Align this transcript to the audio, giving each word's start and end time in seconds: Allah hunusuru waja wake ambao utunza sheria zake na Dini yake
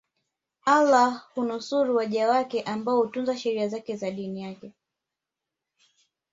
Allah 0.65 1.23
hunusuru 1.35 1.95
waja 1.95 2.29
wake 2.29 2.61
ambao 2.61 2.99
utunza 2.99 3.37
sheria 3.37 3.67
zake 3.67 3.97
na 3.97 4.11
Dini 4.11 4.41
yake 4.41 4.73